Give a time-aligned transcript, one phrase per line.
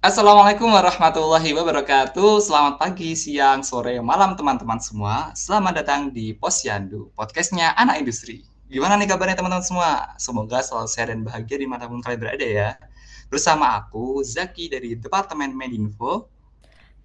[0.00, 2.40] Assalamualaikum warahmatullahi wabarakatuh.
[2.40, 5.28] Selamat pagi, siang, sore, malam teman-teman semua.
[5.36, 8.40] Selamat datang di Posyandu, podcastnya anak industri.
[8.72, 10.16] Gimana nih kabarnya teman-teman semua?
[10.16, 12.80] Semoga selalu sehat dan bahagia di mana pun kalian berada ya.
[13.28, 16.32] Bersama aku, Zaki dari Departemen Medinfo,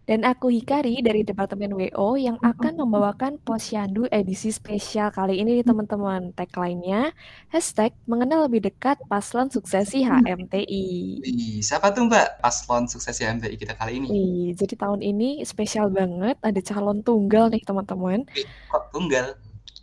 [0.05, 5.65] Dan aku Hikari dari Departemen WO yang akan membawakan Posyandu edisi spesial kali ini nih
[5.65, 6.29] teman-teman.
[6.37, 7.09] Tagline-nya,
[7.49, 10.85] hashtag mengenal lebih dekat paslon suksesi HMTI.
[11.25, 14.07] Wih, siapa tuh Mbak paslon sukses MTI kita kali ini?
[14.13, 18.29] Wih, jadi tahun ini spesial banget, ada calon tunggal nih teman-teman.
[18.69, 19.33] Kok tunggal?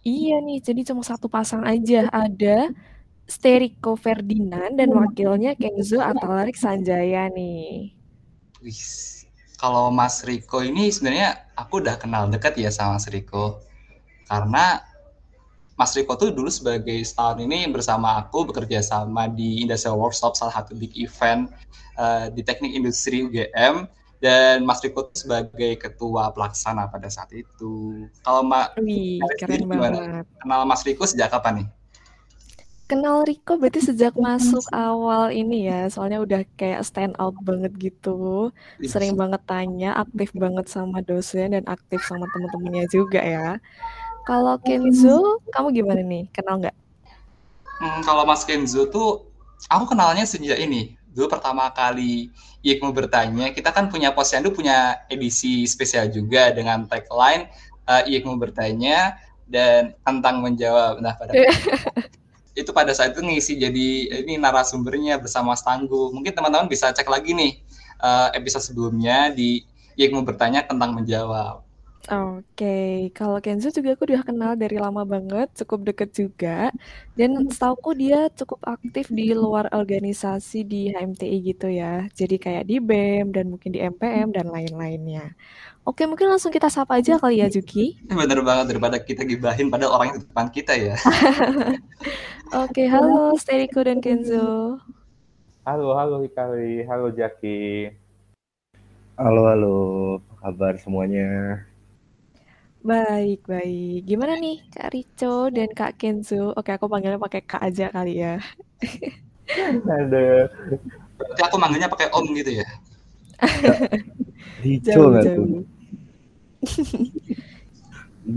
[0.07, 2.71] Iya nih, jadi cuma satu pasang aja, ada
[3.27, 7.91] Steriko Ferdinand dan wakilnya Kenzo Atalarik Sanjaya nih.
[8.63, 8.83] Wih,
[9.63, 13.63] kalau Mas Riko ini sebenarnya aku udah kenal dekat ya sama Mas Riko.
[14.27, 14.83] Karena
[15.79, 20.59] Mas Riko tuh dulu sebagai setahun ini bersama aku bekerja sama di Industrial Workshop, salah
[20.59, 21.47] satu big event
[21.95, 23.87] uh, di teknik industri UGM.
[24.19, 28.07] Dan Mas Riko tuh sebagai ketua pelaksana pada saat itu.
[28.27, 30.27] Kalau Mbak Wih, keren banget.
[30.43, 31.69] Kenal Mas Riko sejak kapan nih?
[32.93, 38.53] Kenal Riko berarti sejak masuk awal ini ya, soalnya udah kayak stand out banget gitu.
[38.85, 43.57] Sering banget tanya, aktif banget sama dosen dan aktif sama teman-temannya juga ya.
[44.29, 46.29] Kalau Kenzo, kamu gimana nih?
[46.37, 46.77] Kenal nggak?
[47.81, 49.25] Hmm, kalau Mas Kenzo tuh
[49.73, 50.93] aku kenalnya sejak ini.
[51.17, 52.29] Dulu pertama kali
[52.61, 57.49] Iqmu bertanya, kita kan punya posyandu punya edisi spesial juga dengan tagline
[57.89, 59.17] uh, Iqmu bertanya
[59.49, 61.01] dan tentang menjawab.
[61.01, 61.33] Nah, pada
[62.53, 63.89] itu pada saat itu ngisi jadi
[64.25, 66.13] ini narasumbernya bersama Stanggu.
[66.13, 67.53] Mungkin teman-teman bisa cek lagi nih
[68.03, 69.65] uh, episode sebelumnya di
[69.97, 71.65] yang mau bertanya tentang menjawab.
[72.11, 72.91] Oke, okay.
[73.15, 76.75] kalau Kenzo juga aku udah kenal dari lama banget, cukup deket juga.
[77.15, 82.11] Dan setauku dia cukup aktif di luar organisasi di HMTI gitu ya.
[82.11, 85.31] Jadi kayak di BEM dan mungkin di MPM dan lain-lainnya.
[85.83, 87.99] Oke, mungkin langsung kita sapa aja kali ya, Juki.
[88.07, 90.95] Bener banget daripada kita gibahin pada orang di depan kita ya.
[92.63, 94.79] Oke, halo Steriko dan Kenzo.
[95.67, 97.91] Halo, halo Hikari, halo Jaki.
[99.19, 99.77] Halo, halo,
[100.23, 101.63] apa kabar semuanya?
[102.87, 104.07] Baik, baik.
[104.07, 106.55] Gimana nih Kak Rico dan Kak Kenzo?
[106.55, 108.39] Oke, aku panggilnya pakai Kak aja kali ya.
[109.99, 110.47] Ada.
[111.19, 112.67] Berarti aku manggilnya pakai Om gitu ya?
[114.63, 115.72] Rico nggak tuh?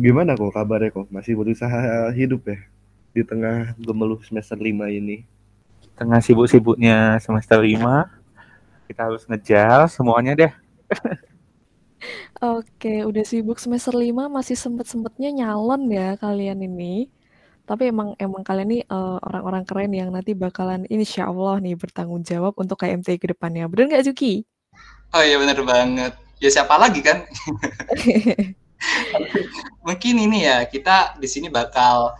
[0.05, 1.07] Gimana kok kabarnya kok?
[1.13, 2.59] Masih berusaha hidup ya?
[3.13, 5.23] Di tengah gemeluh semester 5 ini.
[5.95, 7.79] Tengah sibuk-sibuknya semester 5,
[8.91, 10.51] kita harus ngejar semuanya deh.
[12.43, 17.07] Oke, udah sibuk semester 5 masih sempet-sempetnya nyalon ya kalian ini.
[17.65, 22.21] Tapi emang emang kalian nih uh, orang-orang keren yang nanti bakalan insya Allah nih bertanggung
[22.21, 23.65] jawab untuk KMT ke depannya.
[23.65, 24.45] Bener nggak Juki?
[25.15, 26.13] Oh iya bener banget.
[26.39, 27.23] Ya siapa lagi kan?
[29.87, 32.11] Mungkin ini ya kita di sini bakal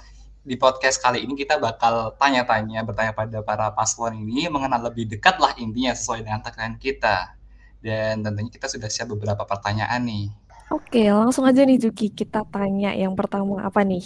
[0.45, 5.41] di podcast kali ini kita bakal tanya-tanya bertanya pada para paslon ini mengenal lebih dekat
[5.41, 7.33] lah intinya sesuai dengan tagline kita.
[7.81, 10.25] Dan tentunya kita sudah siap beberapa pertanyaan nih.
[10.73, 14.01] Oke, langsung aja nih Juki, kita tanya yang pertama apa nih?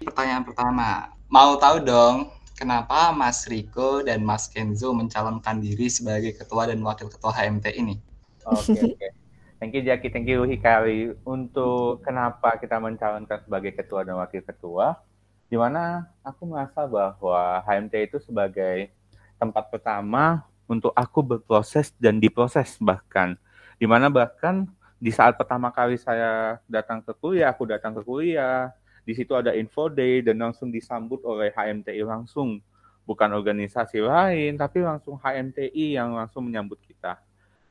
[0.00, 6.72] Pertanyaan pertama, mau tahu dong kenapa Mas Riko dan Mas Kenzo mencalonkan diri sebagai ketua
[6.72, 8.00] dan wakil ketua HMT ini?
[8.48, 9.08] Oke, okay, oke.
[9.58, 11.18] Thank you Jaki, thank you Hikari.
[11.26, 15.02] Untuk kenapa kita mencalonkan sebagai ketua dan wakil ketua.
[15.50, 18.94] Di mana aku merasa bahwa HMT itu sebagai
[19.34, 23.34] tempat pertama untuk aku berproses dan diproses bahkan.
[23.82, 24.70] Di mana bahkan
[25.02, 28.70] di saat pertama kali saya datang ke kuliah aku datang ke kuliah
[29.02, 32.62] di situ ada info day dan langsung disambut oleh HMTI langsung.
[33.10, 36.78] Bukan organisasi lain tapi langsung HMTI yang langsung menyambut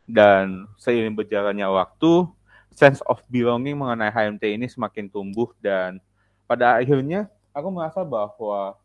[0.08, 2.26] dan seiring berjalannya waktu
[2.72, 6.00] sense of belonging mengenai HMT ini semakin tumbuh dan
[6.48, 8.80] pada akhirnya aku merasa bahwa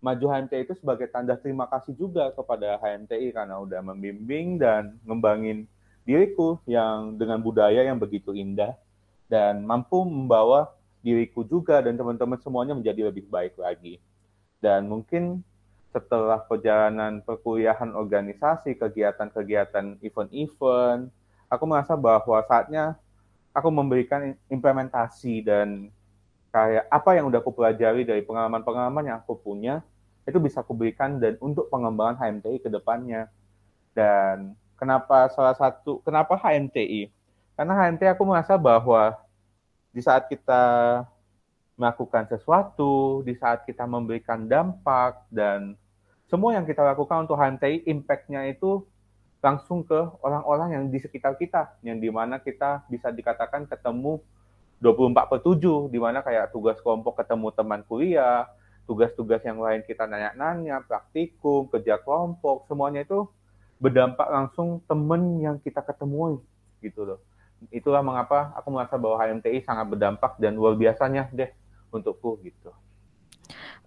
[0.00, 5.68] maju HMTI itu sebagai tanda terima kasih juga kepada HMTI karena udah membimbing dan ngembangin
[6.08, 8.72] diriku yang dengan budaya yang begitu indah
[9.28, 14.00] dan mampu membawa diriku juga dan teman-teman semuanya menjadi lebih baik lagi.
[14.60, 15.40] Dan mungkin
[15.90, 21.10] setelah perjalanan perkuliahan organisasi, kegiatan-kegiatan event-event,
[21.50, 22.94] aku merasa bahwa saatnya
[23.50, 25.90] aku memberikan implementasi dan
[26.54, 29.82] kayak apa yang udah aku pelajari dari pengalaman-pengalaman yang aku punya
[30.26, 33.26] itu bisa aku berikan dan untuk pengembangan HMTI ke depannya.
[33.90, 37.10] Dan kenapa salah satu kenapa HMTI?
[37.58, 39.18] Karena HMTI aku merasa bahwa
[39.90, 40.62] di saat kita
[41.74, 45.74] melakukan sesuatu, di saat kita memberikan dampak dan
[46.30, 48.86] semua yang kita lakukan untuk HMTI impact-nya itu
[49.42, 54.22] langsung ke orang-orang yang di sekitar kita, yang di mana kita bisa dikatakan ketemu
[54.78, 58.46] 24 per 7, di mana kayak tugas kelompok ketemu teman kuliah,
[58.86, 63.26] tugas-tugas yang lain kita nanya-nanya, praktikum, kerja kelompok, semuanya itu
[63.80, 66.44] berdampak langsung temen yang kita ketemu
[66.84, 67.18] gitu loh.
[67.74, 71.50] Itulah mengapa aku merasa bahwa HMTI sangat berdampak dan luar biasanya deh
[71.92, 72.72] untukku gitu.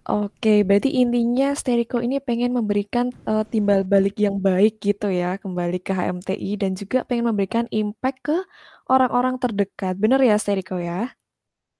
[0.04, 5.80] Oke, berarti intinya Steriko ini pengen memberikan uh, timbal balik yang baik gitu ya, kembali
[5.80, 8.36] ke HMTI dan juga pengen memberikan impact ke
[8.84, 9.96] orang-orang terdekat.
[9.96, 11.16] Bener ya Steriko ya?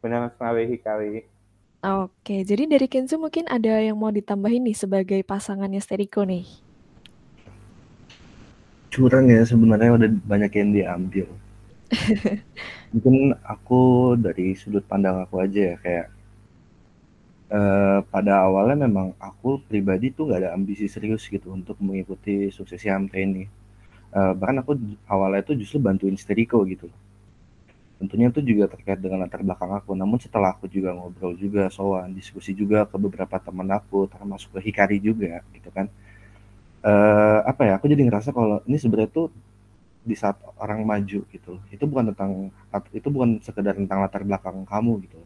[0.01, 1.29] Benar sekali Hikari.
[1.85, 6.49] Oke, jadi dari Kenzo mungkin ada yang mau ditambahin nih sebagai pasangannya Steriko nih.
[8.89, 11.29] Curang ya sebenarnya udah banyak yang diambil.
[12.97, 16.14] mungkin aku dari sudut pandang aku aja ya kayak
[17.55, 22.91] uh, pada awalnya memang aku pribadi tuh nggak ada ambisi serius gitu untuk mengikuti suksesi
[22.91, 23.45] HMT ini.
[24.15, 24.79] Uh, bahkan aku
[25.11, 26.87] awalnya itu justru bantuin Steriko gitu.
[27.99, 29.95] Tentunya itu juga terkait dengan latar belakang aku.
[29.95, 34.61] Namun setelah aku juga ngobrol juga, soal diskusi juga ke beberapa teman aku, termasuk ke
[34.71, 35.87] Hikari juga, gitu kan.
[36.85, 37.73] Uh, apa ya?
[37.81, 39.27] Aku jadi ngerasa kalau ini sebenarnya tuh
[40.05, 42.53] di saat orang maju gitu, itu bukan tentang
[42.93, 45.17] itu bukan sekedar tentang latar belakang kamu gitu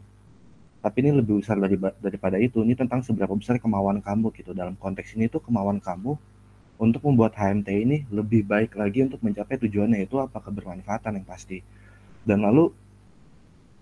[0.79, 2.63] tapi ini lebih besar dari, daripada itu.
[2.63, 4.55] Ini tentang seberapa besar kemauan kamu gitu.
[4.55, 6.15] Dalam konteks ini tuh kemauan kamu
[6.79, 10.39] untuk membuat HMT ini lebih baik lagi untuk mencapai tujuannya itu apa?
[10.39, 11.59] Kebermanfaatan yang pasti.
[12.23, 12.71] Dan lalu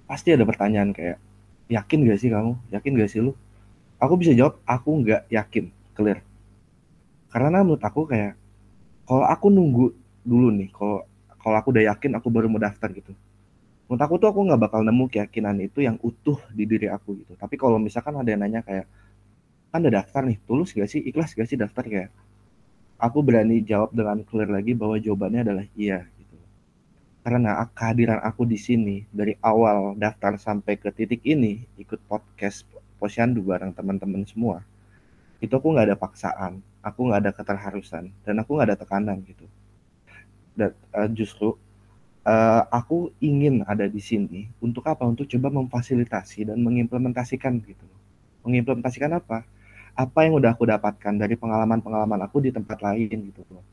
[0.10, 1.22] pasti ada pertanyaan kayak
[1.70, 2.58] yakin gak sih kamu?
[2.74, 3.38] Yakin gak sih lu?
[4.02, 5.70] Aku bisa jawab aku nggak yakin.
[5.94, 6.22] Clear.
[7.30, 8.38] Karena menurut aku kayak
[9.06, 9.86] kalau aku nunggu
[10.26, 11.06] dulu nih kalau
[11.40, 13.16] kalau aku udah yakin aku baru mau daftar gitu
[13.88, 17.34] menurut aku tuh aku nggak bakal nemu keyakinan itu yang utuh di diri aku gitu.
[17.40, 18.86] Tapi kalau misalkan ada yang nanya kayak
[19.72, 21.02] kan udah daftar nih tulus gak sih?
[21.04, 21.84] Ikhlas gak sih daftar?
[21.88, 22.12] Kayak
[23.00, 26.36] aku berani jawab dengan clear lagi bahwa jawabannya adalah iya gitu
[27.22, 32.66] karena kehadiran aku di sini dari awal daftar sampai ke titik ini ikut podcast
[32.98, 34.66] posyandu bareng teman-teman semua
[35.38, 39.44] itu aku nggak ada paksaan aku nggak ada keterharusan dan aku nggak ada tekanan gitu.
[40.56, 41.60] Dan uh, justru
[42.28, 45.08] uh, aku ingin ada di sini untuk apa?
[45.08, 47.88] Untuk coba memfasilitasi dan mengimplementasikan gitu.
[48.44, 49.48] Mengimplementasikan apa?
[49.98, 53.66] Apa yang udah aku dapatkan dari pengalaman-pengalaman aku di tempat lain gitu loh.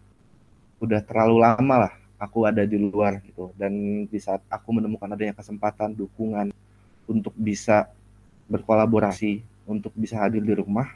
[0.80, 5.36] Udah terlalu lama lah aku ada di luar gitu dan di saat aku menemukan adanya
[5.36, 6.54] kesempatan dukungan
[7.04, 7.90] untuk bisa
[8.48, 10.88] berkolaborasi untuk bisa hadir di rumah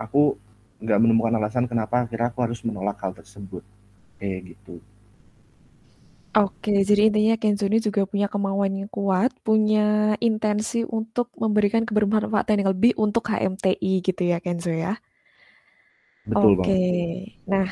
[0.00, 0.40] aku
[0.78, 3.66] nggak menemukan alasan kenapa akhirnya aku harus menolak hal tersebut
[4.16, 4.80] kayak gitu
[6.36, 12.60] Oke, jadi intinya Kenzo ini juga punya kemauan yang kuat, punya intensi untuk memberikan kebermanfaatan
[12.60, 15.00] yang lebih untuk HMTI gitu ya Kenzo ya?
[16.26, 16.80] Betul Oke, banget.
[17.48, 17.66] nah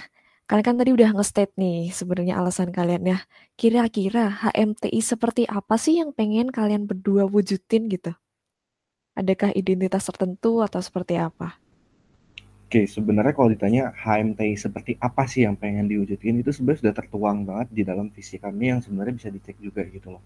[0.48, 3.18] kalian kan tadi udah nge-state nih sebenarnya alasan kalian ya.
[3.60, 8.12] Kira-kira HMTI seperti apa sih yang pengen kalian berdua wujudin gitu?
[9.20, 11.48] Adakah identitas tertentu atau seperti apa?
[12.66, 17.38] Oke, sebenarnya kalau ditanya HMTI seperti apa sih yang pengen diwujudin itu sebenarnya sudah tertuang
[17.46, 20.22] banget di dalam visi kami yang sebenarnya bisa dicek juga gitu loh.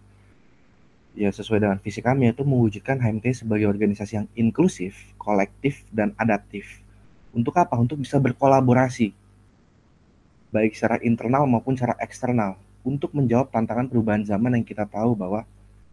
[1.13, 6.81] Ya sesuai dengan visi kami itu mewujudkan HMTI sebagai organisasi yang inklusif, kolektif, dan adaptif.
[7.37, 7.77] Untuk apa?
[7.77, 9.13] Untuk bisa berkolaborasi
[10.51, 15.45] baik secara internal maupun secara eksternal untuk menjawab tantangan perubahan zaman yang kita tahu bahwa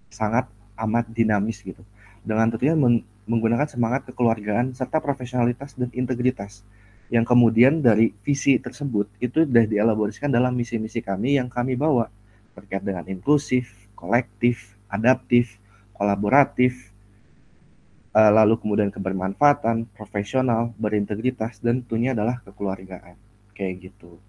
[0.07, 0.47] sangat
[0.79, 1.83] amat dinamis gitu.
[2.23, 2.77] Dengan tentunya
[3.27, 6.63] menggunakan semangat kekeluargaan serta profesionalitas dan integritas
[7.07, 12.11] yang kemudian dari visi tersebut itu sudah dielaborasikan dalam misi-misi kami yang kami bawa
[12.51, 15.55] terkait dengan inklusif, kolektif, adaptif,
[15.95, 16.91] kolaboratif,
[18.11, 23.15] eh, lalu kemudian kebermanfaatan, profesional, berintegritas, dan tentunya adalah kekeluargaan.
[23.53, 24.19] Kayak gitu.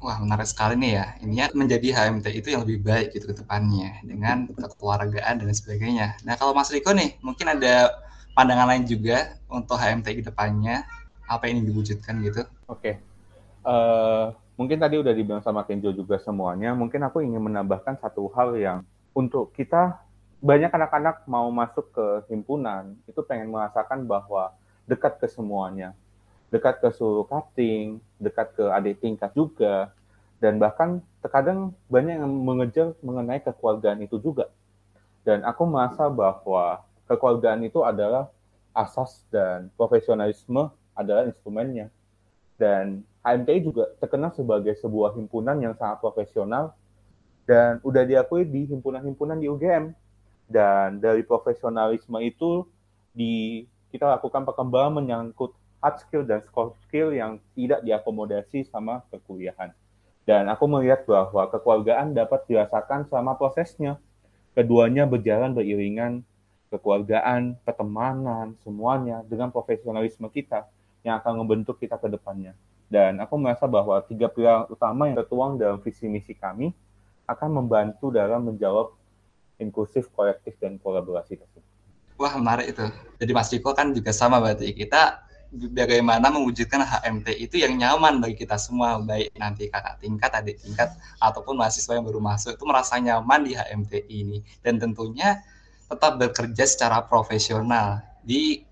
[0.00, 1.06] Wah, menarik sekali nih ya.
[1.20, 6.16] Ini menjadi HMT itu yang lebih baik gitu ke depannya dengan kekeluargaan dan sebagainya.
[6.24, 7.92] Nah, kalau Mas Riko nih, mungkin ada
[8.34, 10.86] pandangan lain juga untuk HMT ke depannya
[11.30, 12.42] apa yang diwujudkan gitu?
[12.66, 12.94] Oke, okay.
[13.62, 14.24] uh, eh,
[14.58, 16.74] mungkin tadi udah dibilang sama Kenjo juga semuanya.
[16.74, 18.78] Mungkin aku ingin menambahkan satu hal yang
[19.14, 20.02] untuk kita
[20.40, 24.56] banyak anak-anak mau masuk ke himpunan itu pengen merasakan bahwa
[24.88, 25.92] dekat ke semuanya,
[26.48, 29.92] dekat ke seluruh cutting, dekat ke adik tingkat juga,
[30.40, 34.48] dan bahkan terkadang banyak yang mengejar mengenai kekeluargaan itu juga.
[35.20, 38.30] Dan aku merasa bahwa kekeluargaan itu adalah
[38.70, 41.90] asas dan profesionalisme adalah instrumennya.
[42.54, 46.78] Dan HMTI juga terkenal sebagai sebuah himpunan yang sangat profesional
[47.50, 49.90] dan udah diakui di himpunan-himpunan di UGM.
[50.46, 52.62] Dan dari profesionalisme itu
[53.10, 55.50] di kita lakukan perkembangan menyangkut
[55.82, 59.74] hard skill dan soft skill yang tidak diakomodasi sama kekuliahan.
[60.28, 63.98] Dan aku melihat bahwa kekeluargaan dapat dirasakan selama prosesnya.
[64.54, 66.26] Keduanya berjalan beriringan,
[66.70, 70.64] kekeluargaan, pertemanan, semuanya dengan profesionalisme kita
[71.02, 72.54] yang akan membentuk kita ke depannya.
[72.90, 76.74] Dan aku merasa bahwa tiga pilar utama yang tertuang dalam visi misi kami
[77.26, 78.94] akan membantu dalam menjawab
[79.62, 81.66] inklusif, kolektif, dan kolaborasi tersebut.
[82.18, 82.84] Wah menarik itu.
[83.22, 88.38] Jadi Mas Riko kan juga sama berarti kita bagaimana mewujudkan HMT itu yang nyaman bagi
[88.38, 92.98] kita semua, baik nanti kakak tingkat, adik tingkat, ataupun mahasiswa yang baru masuk itu merasa
[92.98, 94.38] nyaman di HMT ini.
[94.62, 95.42] Dan tentunya
[95.90, 98.62] tetap bekerja secara profesional di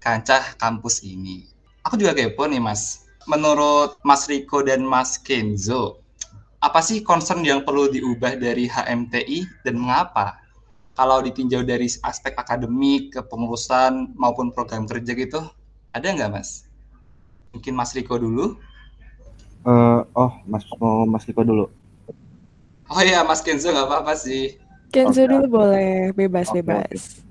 [0.00, 1.44] kancah kampus ini.
[1.84, 6.02] Aku juga kepo nih Mas, menurut Mas Riko dan Mas Kenzo,
[6.62, 10.38] apa sih concern yang perlu diubah dari HMTI dan mengapa?
[10.94, 15.40] Kalau ditinjau dari aspek akademik, kepengurusan maupun program kerja gitu,
[15.90, 16.64] ada nggak mas?
[17.52, 18.56] Mungkin Mas Riko dulu.
[19.66, 21.66] Uh, oh, Mas mau Mas Riko dulu.
[22.88, 24.56] Oh iya, Mas Kenzo nggak apa-apa sih.
[24.92, 25.30] Kenzo okay.
[25.32, 27.24] dulu boleh, bebas okay, bebas.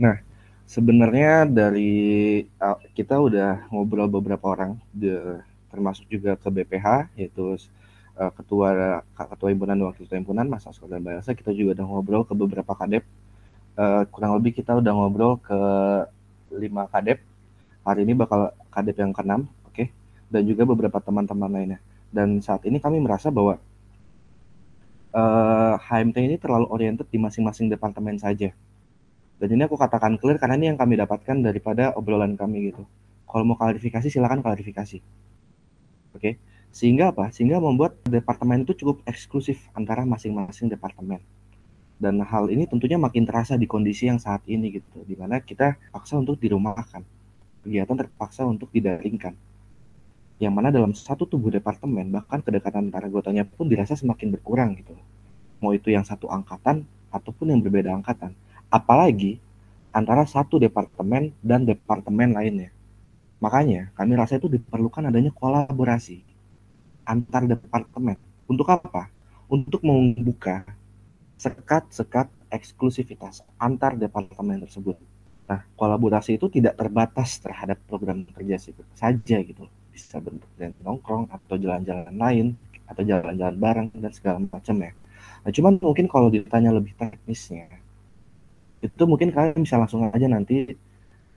[0.00, 0.16] Nah,
[0.64, 1.92] sebenarnya dari
[2.56, 7.60] uh, kita udah ngobrol beberapa orang, de, termasuk juga ke BPH, yaitu
[8.16, 12.24] uh, ketua ketua himpunan wakil ketua himpunan Mas Asko dan Mbak kita juga udah ngobrol
[12.24, 13.04] ke beberapa kadep.
[13.76, 15.60] Uh, kurang lebih kita udah ngobrol ke
[16.56, 17.20] lima kadep
[17.86, 19.94] Hari ini bakal kadep yang keenam, oke, okay?
[20.26, 21.78] dan juga beberapa teman-teman lainnya.
[22.10, 23.62] Dan saat ini kami merasa bahwa
[25.16, 28.52] uh, eh, HMT ini terlalu oriented di masing-masing departemen saja.
[29.36, 32.84] Dan ini aku katakan clear karena ini yang kami dapatkan daripada obrolan kami gitu.
[33.24, 35.00] Kalau mau klarifikasi silakan klarifikasi.
[36.12, 36.20] Oke.
[36.20, 36.32] Okay?
[36.72, 37.32] Sehingga apa?
[37.32, 41.24] Sehingga membuat departemen itu cukup eksklusif antara masing-masing departemen.
[41.96, 45.80] Dan hal ini tentunya makin terasa di kondisi yang saat ini gitu, di mana kita
[45.88, 47.00] paksa untuk dirumahkan
[47.66, 49.34] kegiatan terpaksa untuk didaringkan.
[50.36, 54.92] Yang mana dalam satu tubuh departemen, bahkan kedekatan antara anggotanya pun dirasa semakin berkurang gitu.
[55.64, 58.36] Mau itu yang satu angkatan ataupun yang berbeda angkatan.
[58.68, 59.40] Apalagi
[59.96, 62.68] antara satu departemen dan departemen lainnya.
[63.40, 66.20] Makanya kami rasa itu diperlukan adanya kolaborasi
[67.08, 68.20] antar departemen.
[68.44, 69.08] Untuk apa?
[69.48, 70.68] Untuk membuka
[71.40, 74.96] sekat-sekat eksklusivitas antar departemen tersebut
[75.46, 79.70] Nah, kolaborasi itu tidak terbatas terhadap program kerja sih saja gitu.
[79.96, 82.46] Bisa bentuk dan nongkrong atau jalan-jalan lain
[82.84, 84.92] atau jalan-jalan bareng dan segala macam ya.
[85.42, 87.66] Nah, cuman mungkin kalau ditanya lebih teknisnya,
[88.84, 90.76] itu mungkin kalian bisa langsung aja nanti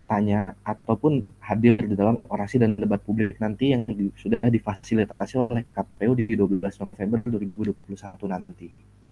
[0.09, 5.63] tanya ataupun hadir di dalam orasi dan debat publik nanti yang di, sudah difasilitasi oleh
[5.71, 8.67] KPU di 12 November 2021 nanti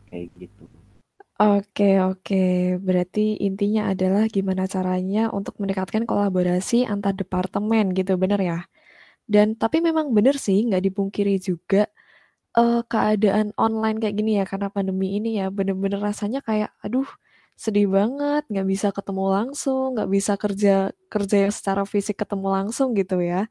[0.09, 0.65] kayak gitu.
[1.37, 2.43] Oke oke,
[2.81, 8.59] berarti intinya adalah gimana caranya untuk mendekatkan kolaborasi antar departemen gitu, bener ya?
[9.27, 11.87] Dan tapi memang bener sih, nggak dipungkiri juga,
[12.57, 17.07] uh, keadaan online kayak gini ya, karena pandemi ini ya, bener-bener rasanya kayak, aduh
[17.59, 20.73] sedih banget, nggak bisa ketemu langsung, nggak bisa kerja
[21.11, 23.49] kerja yang secara fisik ketemu langsung gitu ya.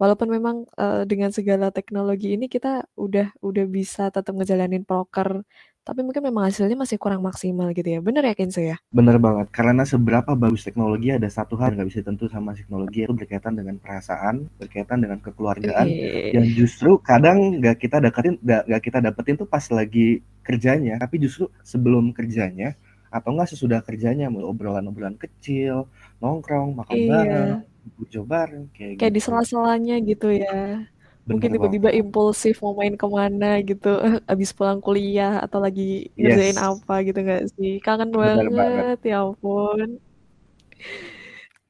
[0.00, 5.42] Walaupun memang, uh, dengan segala teknologi ini kita udah udah bisa tetap ngejalanin proker
[5.86, 8.02] tapi mungkin memang hasilnya masih kurang maksimal gitu ya.
[8.02, 8.74] Bener ya Kenzo ya?
[8.90, 9.54] Bener banget.
[9.54, 13.54] Karena seberapa bagus teknologi ada satu hal yang nggak bisa tentu sama teknologi itu berkaitan
[13.54, 15.86] dengan perasaan, berkaitan dengan kekeluargaan.
[15.86, 16.34] Eee.
[16.34, 21.46] Yang justru kadang nggak kita dapetin, nggak kita dapetin tuh pas lagi kerjanya, tapi justru
[21.62, 22.74] sebelum kerjanya
[23.06, 25.86] atau enggak sesudah kerjanya obrolan-obrolan kecil,
[26.18, 27.10] nongkrong, makan iya.
[27.14, 27.50] bareng,
[27.94, 29.16] bujo bareng kayak, kayak gitu.
[29.16, 30.82] di sela-selanya gitu ya
[31.26, 33.98] mungkin tiba-tiba impulsif mau main ke mana gitu
[34.32, 36.62] abis pulang kuliah atau lagi ngerjain yes.
[36.62, 39.98] apa gitu nggak sih kangen banget, banget ya ampun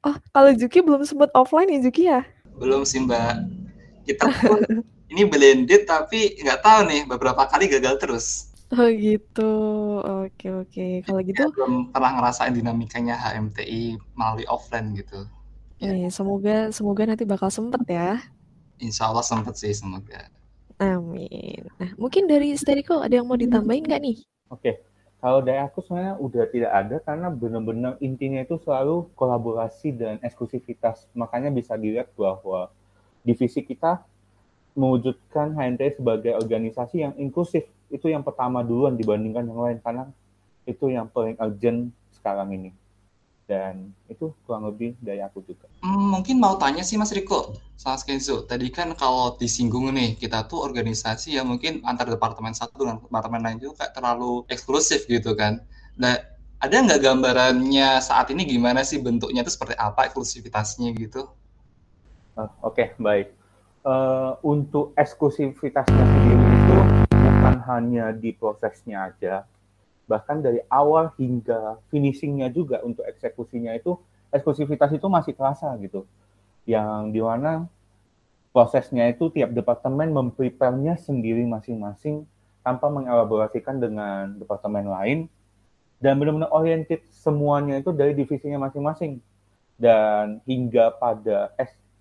[0.05, 2.21] oh kalau Juki belum sempat offline ya Juki ya
[2.61, 3.49] belum sih mbak
[4.05, 4.61] kita pun
[5.13, 9.53] ini blended tapi nggak tahu nih beberapa kali gagal terus Oh gitu,
[10.03, 10.87] oke oke.
[11.07, 15.23] Kalau gitu ya, belum pernah ngerasain dinamikanya HMTI melalui offline gitu.
[15.79, 15.95] Ya.
[15.95, 18.19] Eh, semoga semoga nanti bakal sempet ya.
[18.76, 20.28] Insya Allah sempet sih semoga.
[20.76, 21.64] Amin.
[21.80, 24.16] Nah, mungkin dari Steriko ada yang mau ditambahin nggak nih?
[24.52, 24.85] Oke,
[25.25, 31.09] kalau dari aku sebenarnya udah tidak ada karena benar-benar intinya itu selalu kolaborasi dan eksklusivitas.
[31.16, 32.68] Makanya bisa dilihat bahwa
[33.25, 34.04] divisi kita
[34.76, 37.64] mewujudkan HNT sebagai organisasi yang inklusif.
[37.88, 40.04] Itu yang pertama duluan dibandingkan yang lain karena
[40.68, 42.71] itu yang paling urgent sekarang ini
[43.47, 45.71] dan itu kurang lebih dari aku juga.
[45.87, 48.43] Hmm, mungkin mau tanya sih Mas Riko, sama Kenzo.
[48.43, 53.41] Tadi kan kalau disinggung nih, kita tuh organisasi yang mungkin antar departemen satu dengan departemen
[53.47, 55.62] lain juga kayak terlalu eksklusif gitu kan.
[55.95, 56.19] Nah,
[56.59, 61.31] ada nggak gambarannya saat ini gimana sih bentuknya itu seperti apa eksklusivitasnya gitu?
[62.35, 63.31] Uh, Oke, okay, baik.
[63.87, 66.79] Uh, untuk eksklusivitasnya sendiri itu
[67.15, 69.47] bukan hanya di prosesnya aja,
[70.07, 73.99] bahkan dari awal hingga finishingnya juga untuk eksekusinya itu
[74.31, 76.07] eksklusivitas itu masih terasa gitu.
[76.67, 77.67] Yang di mana
[78.51, 82.25] prosesnya itu tiap departemen memprepare-nya sendiri masing-masing
[82.63, 85.19] tanpa mengelaborasikan dengan departemen lain.
[85.97, 89.23] Dan benar-benar oriented semuanya itu dari divisinya masing-masing.
[89.77, 91.53] Dan hingga pada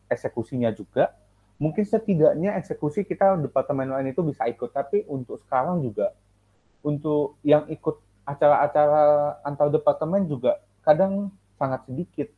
[0.08, 1.12] eksekusinya juga
[1.56, 4.72] mungkin setidaknya eksekusi kita departemen lain itu bisa ikut.
[4.72, 6.12] Tapi untuk sekarang juga
[6.86, 7.98] untuk yang ikut
[8.30, 12.30] acara-acara antar departemen juga kadang sangat sedikit.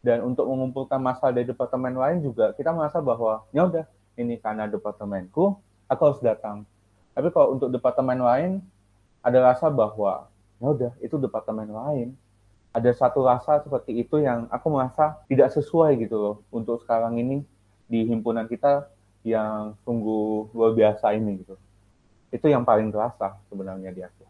[0.00, 3.84] Dan untuk mengumpulkan masalah dari departemen lain juga kita merasa bahwa ya udah
[4.16, 5.60] ini karena departemenku
[5.92, 6.64] aku harus datang.
[7.12, 8.64] Tapi kalau untuk departemen lain
[9.20, 12.16] ada rasa bahwa ya udah itu departemen lain.
[12.72, 17.42] Ada satu rasa seperti itu yang aku merasa tidak sesuai gitu loh untuk sekarang ini
[17.90, 18.88] di himpunan kita
[19.26, 21.60] yang sungguh luar biasa ini gitu.
[22.30, 24.24] Itu yang paling terasa sebenarnya di aku.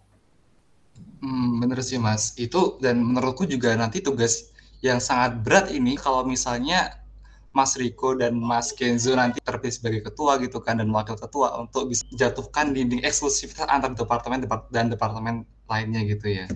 [1.21, 2.33] Hmm, bener sih mas.
[2.41, 7.01] Itu dan menurutku juga nanti tugas yang sangat berat ini kalau misalnya
[7.51, 11.91] Mas Riko dan Mas Kenzo nanti terpilih sebagai ketua gitu kan dan wakil ketua untuk
[11.91, 16.47] bisa jatuhkan dinding eksklusivitas antar departemen dan departemen lainnya gitu ya.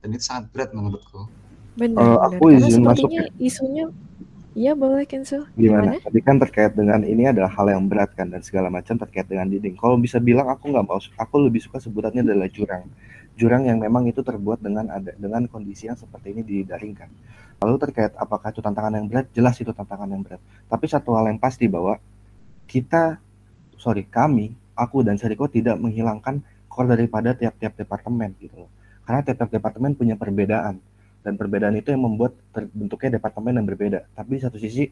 [0.00, 1.26] Dan itu sangat berat menurutku.
[1.76, 3.26] Benar, uh, aku izin masuk ya.
[3.36, 3.84] isunya
[4.56, 5.44] Iya boleh Kenzo.
[5.52, 6.00] Gimana?
[6.00, 6.00] Gimana?
[6.00, 9.44] Tadi kan terkait dengan ini adalah hal yang berat kan dan segala macam terkait dengan
[9.44, 9.76] dinding.
[9.76, 12.88] Kalau bisa bilang aku nggak mau, aku lebih suka sebutannya adalah jurang.
[13.36, 17.12] Jurang yang memang itu terbuat dengan ada dengan kondisi yang seperti ini didaringkan.
[17.60, 19.28] Lalu terkait apakah itu tantangan yang berat?
[19.36, 20.40] Jelas itu tantangan yang berat.
[20.72, 22.00] Tapi satu hal yang pasti bahwa
[22.64, 23.20] kita,
[23.76, 26.40] sorry kami, aku dan Seriko tidak menghilangkan
[26.72, 28.72] core daripada tiap-tiap departemen gitu loh.
[29.04, 30.80] Karena tiap-tiap departemen punya perbedaan
[31.26, 34.06] dan perbedaan itu yang membuat terbentuknya departemen yang berbeda.
[34.14, 34.86] Tapi di satu sisi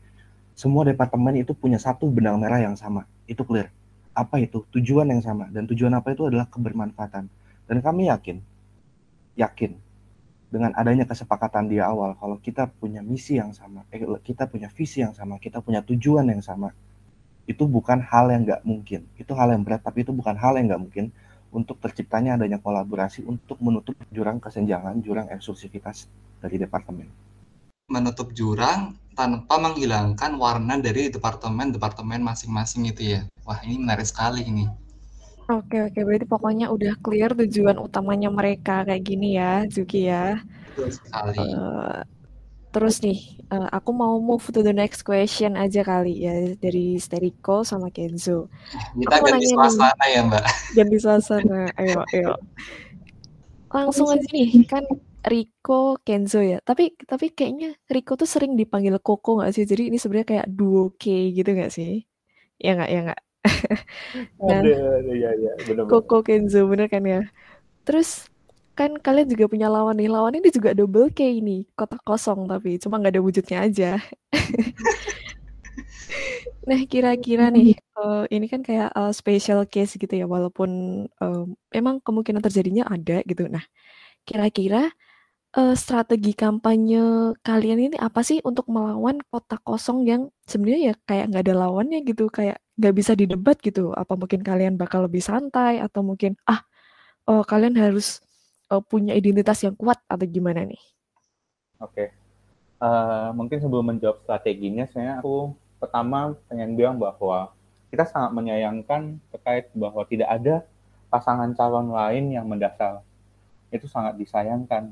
[0.58, 3.06] semua departemen itu punya satu benang merah yang sama.
[3.30, 3.70] Itu clear.
[4.10, 4.66] Apa itu?
[4.74, 7.30] Tujuan yang sama dan tujuan apa itu adalah kebermanfaatan.
[7.70, 8.42] Dan kami yakin
[9.38, 9.78] yakin
[10.50, 15.02] dengan adanya kesepakatan di awal kalau kita punya misi yang sama, eh, kita punya visi
[15.02, 16.70] yang sama, kita punya tujuan yang sama,
[17.50, 19.06] itu bukan hal yang nggak mungkin.
[19.18, 21.04] Itu hal yang berat, tapi itu bukan hal yang nggak mungkin
[21.54, 26.10] untuk terciptanya adanya kolaborasi untuk menutup jurang kesenjangan, jurang eksklusivitas
[26.42, 27.06] dari departemen.
[27.86, 33.20] Menutup jurang tanpa menghilangkan warna dari departemen-departemen masing-masing itu ya.
[33.46, 34.66] Wah, ini menarik sekali ini.
[35.46, 36.00] Oke, oke.
[36.02, 40.40] Berarti pokoknya udah clear tujuan utamanya mereka kayak gini ya, Zuki ya.
[40.72, 41.38] Betul sekali.
[41.38, 42.00] Uh,
[42.74, 47.62] Terus nih, uh, aku mau move to the next question aja kali ya dari Steriko
[47.62, 48.50] sama Kenzo.
[48.98, 50.44] Kita aku ganti suasana nih, ya Mbak.
[50.74, 52.34] Ganti suasana, ayo, ayo.
[53.70, 54.82] Langsung aja nih, kan
[55.22, 56.58] Riko, Kenzo ya.
[56.66, 59.70] Tapi tapi kayaknya Riko tuh sering dipanggil Koko nggak sih?
[59.70, 62.02] Jadi ini sebenarnya kayak duo K gitu nggak sih?
[62.58, 63.20] Ya nggak, ya nggak.
[64.50, 64.72] nah, ada,
[65.14, 65.90] ya, ya, bener -bener.
[65.94, 67.22] Koko Kenzo bener kan ya.
[67.86, 68.33] Terus
[68.74, 70.10] kan kalian juga punya lawan nih.
[70.10, 73.90] Lawan ini juga double K ini, kotak kosong tapi cuma nggak ada wujudnya aja.
[76.68, 80.70] nah, kira-kira nih, uh, ini kan kayak uh, special case gitu ya, walaupun
[81.22, 83.46] uh, emang kemungkinan terjadinya ada gitu.
[83.46, 83.62] Nah,
[84.26, 84.90] kira-kira
[85.54, 91.24] uh, strategi kampanye kalian ini apa sih untuk melawan kotak kosong yang sebenarnya ya kayak
[91.30, 93.94] nggak ada lawannya gitu, kayak nggak bisa didebat gitu?
[93.94, 96.66] Apa mungkin kalian bakal lebih santai atau mungkin ah,
[97.30, 98.18] oh, kalian harus
[98.70, 100.80] uh, punya identitas yang kuat atau gimana nih?
[101.82, 102.08] Oke, okay.
[102.80, 107.52] uh, eh, mungkin sebelum menjawab strateginya, saya aku pertama pengen bilang bahwa
[107.92, 110.54] kita sangat menyayangkan terkait bahwa tidak ada
[111.12, 113.04] pasangan calon lain yang mendasar.
[113.70, 114.90] Itu sangat disayangkan.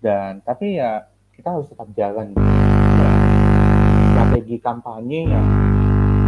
[0.00, 1.04] Dan tapi ya
[1.36, 2.32] kita harus tetap jalan.
[4.16, 5.46] Strategi kampanye yang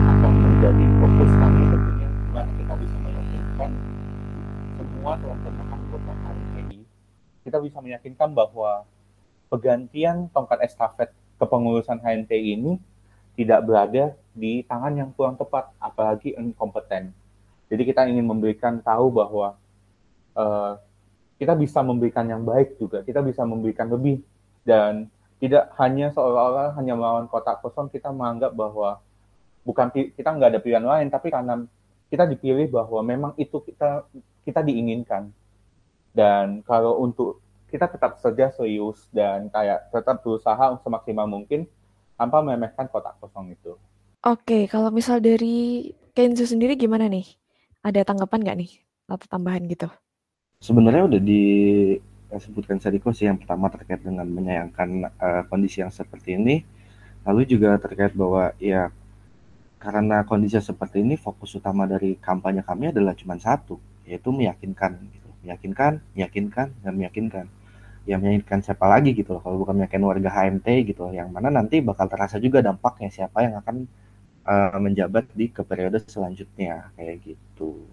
[0.09, 3.71] akan menjadi fokus kami tentunya gimana kita bisa meyakinkan
[4.77, 5.52] semua anggota
[7.43, 8.87] kita bisa meyakinkan bahwa
[9.51, 12.79] pergantian tongkat estafet kepengurusan HNT ini
[13.35, 17.13] tidak berada di tangan yang kurang tepat, apalagi inkompeten.
[17.69, 19.57] Jadi kita ingin memberikan tahu bahwa
[20.37, 20.77] uh,
[21.41, 24.23] kita bisa memberikan yang baik juga, kita bisa memberikan lebih
[24.63, 25.09] dan
[25.43, 29.03] tidak hanya seolah-olah hanya melawan kotak kosong kita menganggap bahwa
[29.67, 31.67] bukan kita nggak ada pilihan lain, tapi karena
[32.13, 34.07] kita dipilih bahwa memang itu kita
[34.47, 35.33] kita diinginkan
[36.13, 37.41] dan kalau untuk
[37.73, 41.65] kita tetap saja serius dan kayak tetap berusaha semaksimal mungkin
[42.21, 43.75] tanpa memehkan kotak kosong itu.
[44.23, 47.25] Oke, kalau misal dari Kenzo sendiri gimana nih?
[47.83, 48.73] Ada tanggapan nggak nih
[49.09, 49.89] atau tambahan gitu?
[50.63, 56.63] Sebenarnya udah disebutkan Sadiko sih yang pertama terkait dengan menyayangkan uh, kondisi yang seperti ini.
[57.27, 58.93] Lalu juga terkait bahwa ya
[59.83, 65.22] karena kondisi seperti ini fokus utama dari kampanye kami adalah cuma satu yaitu meyakinkan gitu.
[65.43, 67.47] Meyakinkan meyakinkan dan meyakinkan
[68.03, 71.15] ya meyakinkan siapa lagi gitu loh kalau bukan meyakinkan warga HMT gitu loh.
[71.15, 73.87] yang mana nanti bakal terasa juga dampaknya siapa yang akan
[74.47, 77.87] uh, menjabat di ke periode selanjutnya kayak gitu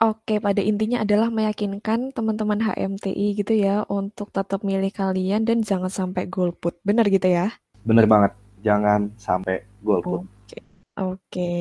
[0.00, 5.92] Oke, pada intinya adalah meyakinkan teman-teman HMTI gitu ya untuk tetap milih kalian dan jangan
[5.92, 6.72] sampai golput.
[6.80, 7.52] Benar gitu ya?
[7.84, 8.32] Bener banget,
[8.64, 10.24] jangan sampai golput.
[10.24, 10.58] Oke.
[10.96, 11.52] Oke.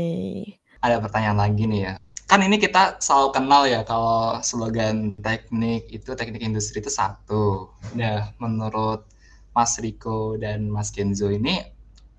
[0.80, 1.94] Ada pertanyaan lagi nih ya.
[2.30, 7.74] Kan ini kita selalu kenal ya kalau slogan teknik itu teknik industri itu satu.
[7.98, 9.02] Nah, menurut
[9.50, 11.58] Mas Riko dan Mas Kenzo ini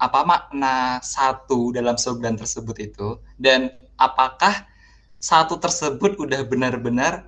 [0.02, 3.70] apa makna satu dalam slogan tersebut itu dan
[4.02, 4.66] apakah
[5.22, 7.22] satu tersebut udah benar-benar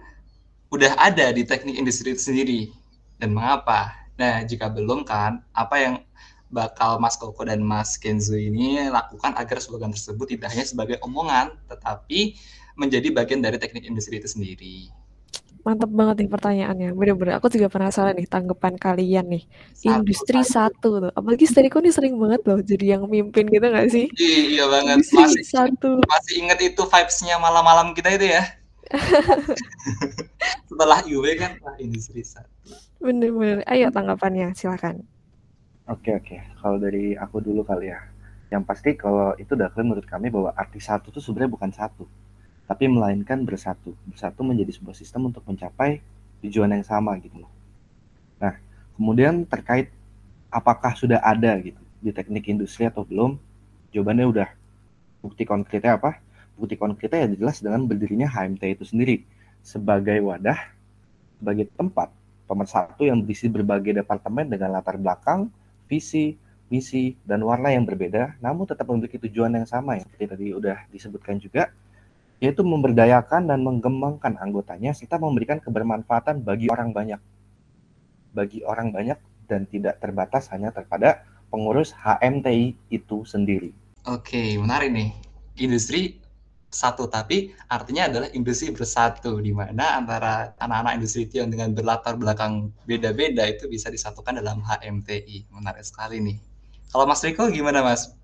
[0.74, 2.60] udah ada di teknik industri itu sendiri
[3.22, 3.94] dan mengapa?
[4.18, 5.94] Nah, jika belum kan, apa yang
[6.50, 11.54] bakal Mas Koko dan Mas Kenzo ini lakukan agar slogan tersebut tidak hanya sebagai omongan,
[11.70, 12.34] tetapi
[12.76, 14.76] menjadi bagian dari teknik industri itu sendiri.
[15.62, 16.88] Mantap banget nih pertanyaannya.
[16.90, 19.44] Bener-bener aku juga penasaran nih tanggapan kalian nih.
[19.70, 21.06] Satu, Industri satu.
[21.06, 21.14] tuh.
[21.14, 24.10] Apalagi Steriko nih sering banget loh jadi yang mimpin gitu gak sih?
[24.18, 25.06] Iya, banget.
[25.06, 25.90] Industri masih, satu.
[26.02, 28.42] Masih inget itu vibes-nya malam-malam kita itu ya?
[30.68, 32.74] Setelah IW kan Industri satu.
[32.98, 33.62] Bener-bener.
[33.70, 35.06] Ayo tanggapannya silakan.
[35.86, 36.42] Oke oke.
[36.58, 38.02] Kalau dari aku dulu kali ya.
[38.50, 42.04] Yang pasti kalau itu udah menurut kami bahwa arti satu tuh sebenarnya bukan satu
[42.72, 43.92] tapi melainkan bersatu.
[44.08, 46.00] Bersatu menjadi sebuah sistem untuk mencapai
[46.40, 47.52] tujuan yang sama gitu loh.
[48.40, 48.56] Nah,
[48.96, 49.92] kemudian terkait
[50.48, 53.36] apakah sudah ada gitu di teknik industri atau belum?
[53.92, 54.48] Jawabannya udah.
[55.20, 56.16] Bukti konkretnya apa?
[56.56, 59.20] Bukti konkretnya ya jelas dengan berdirinya HMT itu sendiri
[59.60, 60.56] sebagai wadah,
[61.36, 62.08] sebagai tempat
[62.48, 65.52] pemersatu yang berisi berbagai departemen dengan latar belakang,
[65.92, 66.40] visi,
[66.72, 70.88] misi, dan warna yang berbeda, namun tetap memiliki tujuan yang sama yang seperti tadi udah
[70.88, 71.68] disebutkan juga,
[72.42, 77.22] yaitu memberdayakan dan mengembangkan anggotanya serta memberikan kebermanfaatan bagi orang banyak.
[78.34, 79.14] Bagi orang banyak
[79.46, 81.22] dan tidak terbatas hanya terpada
[81.54, 83.70] pengurus HMTI itu sendiri.
[84.10, 85.14] Oke, menarik nih.
[85.62, 86.18] Industri
[86.72, 92.74] satu, tapi artinya adalah industri bersatu, di mana antara anak-anak industri yang dengan berlatar belakang
[92.88, 95.52] beda-beda itu bisa disatukan dalam HMTI.
[95.52, 96.40] Menarik sekali nih.
[96.90, 98.16] Kalau Mas Riko gimana Mas?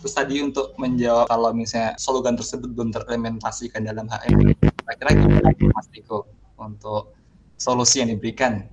[0.00, 5.88] Terus tadi untuk menjawab kalau misalnya slogan tersebut belum terimplementasikan dalam HM, kira-kira gimana Mas
[5.92, 6.24] Diko
[6.56, 7.12] untuk
[7.60, 8.64] solusi yang diberikan?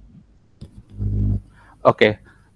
[1.84, 2.12] Oke, okay.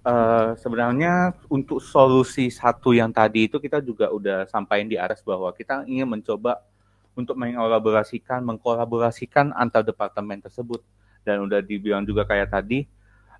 [0.08, 5.20] uh, eh, sebenarnya untuk solusi satu yang tadi itu kita juga udah sampaikan di atas
[5.20, 6.64] bahwa kita ingin mencoba
[7.12, 10.80] untuk mengelaborasikan, mengkolaborasikan antar departemen tersebut
[11.28, 12.88] dan udah dibilang juga kayak tadi,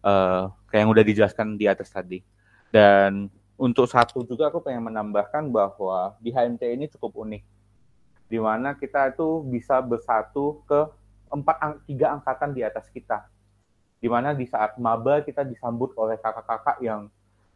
[0.04, 2.20] uh, kayak yang udah dijelaskan di atas tadi.
[2.68, 7.42] Dan untuk satu juga aku pengen menambahkan bahwa di HMT ini cukup unik.
[8.26, 10.90] Di mana kita itu bisa bersatu ke
[11.30, 13.30] empat tiga angkatan di atas kita.
[14.02, 17.06] Di mana di saat maba kita disambut oleh kakak-kakak yang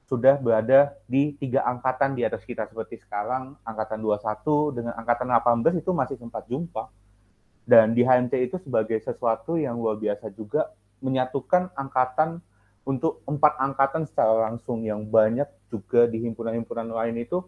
[0.06, 2.70] sudah berada di tiga angkatan di atas kita.
[2.70, 6.86] Seperti sekarang angkatan 21 dengan angkatan 18 itu masih sempat jumpa.
[7.66, 10.70] Dan di HMT itu sebagai sesuatu yang luar biasa juga
[11.02, 12.38] menyatukan angkatan
[12.86, 17.42] untuk empat angkatan secara langsung yang banyak juga di himpunan-himpunan lain itu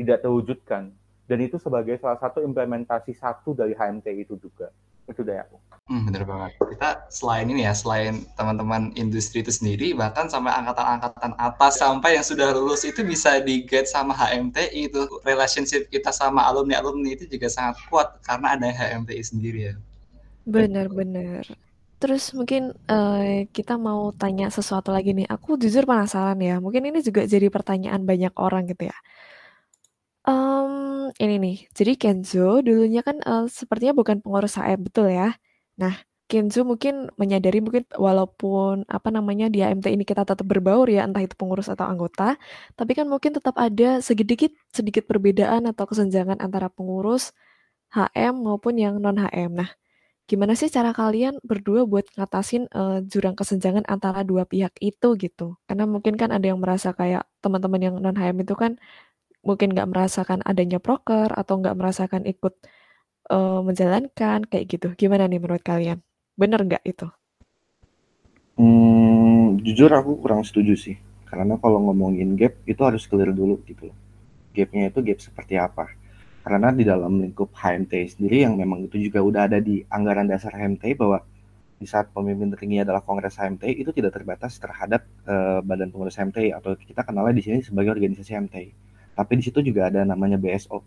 [0.00, 0.88] tidak terwujudkan.
[1.28, 4.72] Dan itu sebagai salah satu implementasi satu dari HMT itu juga.
[5.04, 5.56] Itu dari aku.
[5.84, 6.56] Hmm, bener banget.
[6.56, 12.24] Kita selain ini ya, selain teman-teman industri itu sendiri, bahkan sampai angkatan-angkatan atas, sampai yang
[12.24, 15.00] sudah lulus itu bisa di guide sama HMTI itu.
[15.28, 19.74] Relationship kita sama alumni-alumni itu juga sangat kuat karena ada HMTI sendiri ya.
[20.48, 21.52] Benar-benar.
[22.04, 22.62] Terus mungkin,
[22.92, 27.48] uh, kita mau tanya sesuatu lagi nih, aku jujur penasaran ya, mungkin ini juga jadi
[27.48, 28.96] pertanyaan banyak orang gitu ya.
[30.24, 35.36] Um, ini nih, jadi Kenzo dulunya kan, uh, sepertinya bukan pengurus HM, betul ya?
[35.80, 35.96] Nah,
[36.28, 41.24] Kenzo mungkin menyadari mungkin walaupun, apa namanya, di AMT ini kita tetap berbaur ya, entah
[41.24, 42.36] itu pengurus atau anggota,
[42.76, 47.32] tapi kan mungkin tetap ada sedikit sedikit perbedaan atau kesenjangan antara pengurus
[47.96, 49.52] HM maupun yang non-HM.
[49.56, 49.70] Nah
[50.24, 55.60] Gimana sih cara kalian berdua buat ngatasin, uh, jurang kesenjangan antara dua pihak itu gitu?
[55.68, 58.80] Karena mungkin kan ada yang merasa kayak teman-teman yang non-HM itu kan
[59.44, 62.56] mungkin nggak merasakan adanya proker atau nggak merasakan ikut,
[63.28, 64.88] uh, menjalankan kayak gitu.
[64.96, 66.00] Gimana nih menurut kalian?
[66.40, 67.06] Bener nggak itu?
[68.56, 70.96] Hmm, jujur aku kurang setuju sih.
[71.28, 73.92] Karena kalau ngomongin gap itu harus clear dulu gitu.
[74.56, 75.92] Gapnya itu gap seperti apa?
[76.44, 80.52] Karena di dalam lingkup HMT sendiri yang memang itu juga udah ada di anggaran dasar
[80.52, 81.24] HMT bahwa
[81.80, 86.52] di saat pemimpin tertinggi adalah Kongres HMT itu tidak terbatas terhadap uh, badan pengurus HMT
[86.52, 88.56] atau kita kenalnya di sini sebagai organisasi HMT.
[89.16, 90.84] Tapi di situ juga ada namanya BSO.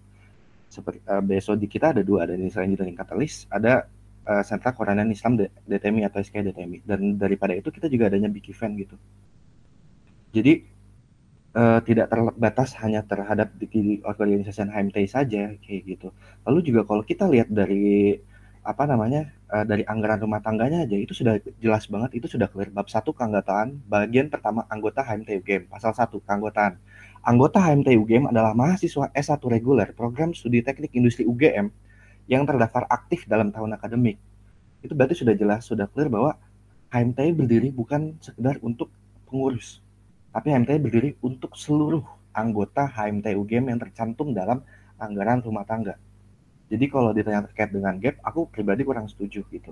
[0.67, 3.87] seperti uh, besok di kita ada dua ada Indonesia Engineering Catalyst ada
[4.27, 8.43] uh, Sentra Korean Islam DTMI atau SK DTMI dan daripada itu kita juga adanya big
[8.51, 8.99] event gitu
[10.35, 10.67] jadi
[11.57, 16.07] uh, tidak terbatas hanya terhadap di organisasi HMT saja kayak gitu.
[16.45, 18.13] Lalu juga kalau kita lihat dari
[18.67, 22.69] apa namanya uh, dari anggaran rumah tangganya aja itu sudah jelas banget itu sudah clear.
[22.69, 23.81] Bab satu keanggotaan.
[23.89, 26.77] Bagian pertama anggota HMT UGM pasal satu keanggotaan.
[27.25, 31.73] Anggota HMT UGM adalah mahasiswa S1 reguler program studi teknik industri UGM
[32.29, 34.19] yang terdaftar aktif dalam tahun akademik.
[34.83, 36.37] Itu berarti sudah jelas sudah clear bahwa
[36.91, 38.87] HMT berdiri bukan sekedar untuk
[39.27, 39.83] pengurus
[40.37, 44.61] tapi HMT berdiri untuk seluruh anggota HMT UGM yang tercantum dalam
[45.01, 45.97] anggaran rumah tangga
[46.67, 49.71] jadi kalau ditanya terkait dengan gap, aku pribadi kurang setuju gitu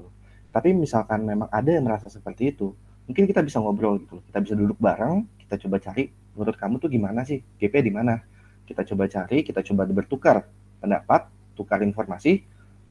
[0.56, 2.72] Tapi misalkan memang ada yang merasa seperti itu,
[3.04, 6.90] mungkin kita bisa ngobrol gitu Kita bisa duduk bareng, kita coba cari menurut kamu tuh
[6.92, 7.40] gimana sih?
[7.60, 8.20] gap di mana?
[8.64, 10.48] Kita coba cari, kita coba bertukar
[10.80, 12.44] pendapat, tukar informasi,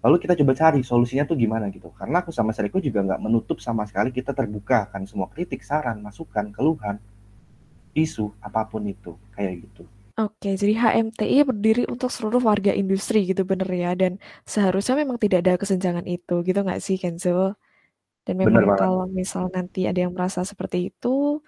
[0.04, 1.92] lalu kita coba cari solusinya tuh gimana gitu.
[1.96, 6.00] Karena aku sama Seriko juga nggak menutup sama sekali kita terbuka kan semua kritik, saran,
[6.00, 6.96] masukan, keluhan,
[7.94, 9.87] isu apa pun itu kayak gitu.
[10.14, 15.42] Oke, jadi HMTI berdiri untuk seluruh warga industri gitu bener ya, dan seharusnya memang tidak
[15.42, 17.59] ada kesenjangan itu gitu nggak sih Kenzo?
[18.22, 21.42] Dan memang kalau misal nanti ada yang merasa seperti itu,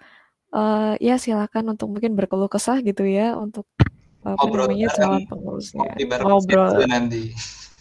[0.51, 3.63] uh, ya silakan untuk mungkin berkeluh kesah gitu ya untuk
[4.27, 5.87] uh, Ngobrol namanya calon pengurusnya.
[6.27, 6.83] Ngobrol.
[6.91, 7.31] nanti.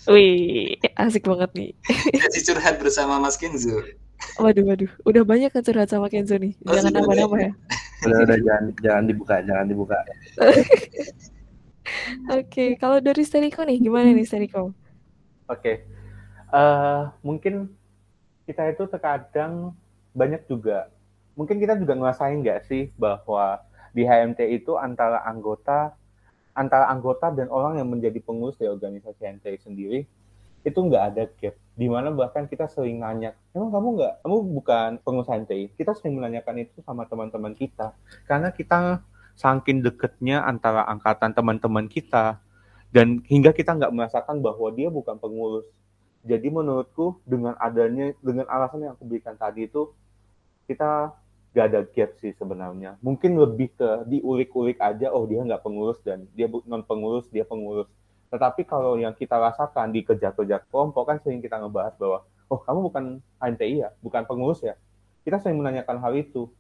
[0.07, 1.71] Wih, asik banget nih.
[2.31, 3.83] Sesi curhat bersama Mas Kenzo.
[4.39, 6.55] Waduh, waduh, udah banyak kan curhat sama Kenzo nih.
[6.63, 7.53] Oh, Jangan apa-apa ya
[8.05, 9.99] udah udah jangan jangan dibuka jangan dibuka
[12.37, 14.75] oke okay, kalau dari Steriko nih gimana nih Steriko oke
[15.49, 15.87] okay.
[16.53, 17.73] uh, eh, mungkin
[18.45, 19.73] kita itu terkadang
[20.13, 20.93] banyak juga
[21.37, 23.61] mungkin kita juga ngerasain nggak sih bahwa
[23.97, 25.97] di HMT itu antara anggota
[26.57, 30.09] antara anggota dan orang yang menjadi pengurus di organisasi HMT sendiri
[30.67, 31.55] itu nggak ada gap.
[31.79, 36.19] Di mana bahkan kita sering nanya emang kamu nggak kamu bukan pengusaha NTI kita sering
[36.19, 37.95] menanyakan itu sama teman-teman kita.
[38.27, 39.07] Karena kita
[39.39, 42.43] saking deketnya antara angkatan teman-teman kita
[42.91, 45.71] dan hingga kita nggak merasakan bahwa dia bukan pengurus.
[46.27, 49.95] Jadi menurutku dengan adanya dengan alasan yang aku berikan tadi itu
[50.67, 51.15] kita
[51.55, 52.99] gak ada gap sih sebenarnya.
[52.99, 57.87] Mungkin lebih ke diulik-ulik aja oh dia nggak pengurus dan dia non pengurus dia pengurus
[58.27, 62.19] tetapi kalau yang kita rasakan di kerja-kerja kelompok kan sering kita ngebahas bahwa,
[62.51, 63.05] oh kamu bukan
[63.39, 64.75] HMTI ya, bukan pengurus ya.
[65.23, 66.51] Kita sering menanyakan hal itu.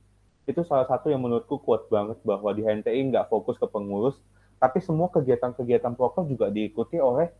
[0.46, 4.14] Itu salah satu yang menurutku kuat banget bahwa di HMTI nggak fokus ke pengurus,
[4.62, 7.34] tapi semua kegiatan-kegiatan proker juga diikuti oleh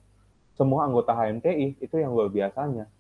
[0.59, 1.79] semua anggota HMTI.
[1.79, 2.91] Itu yang luar biasanya.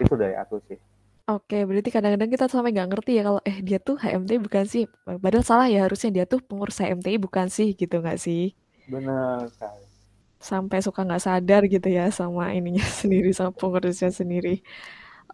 [0.00, 0.80] Itu dari aku sih.
[1.28, 4.88] Oke, berarti kadang-kadang kita sampai nggak ngerti ya kalau eh dia tuh HMTI bukan sih.
[5.04, 8.56] Padahal salah ya harusnya dia tuh pengurus HMTI bukan sih gitu nggak sih?
[8.88, 9.87] Benar sekali
[10.38, 14.62] sampai suka nggak sadar gitu ya sama ininya sendiri sama pengurusnya sendiri.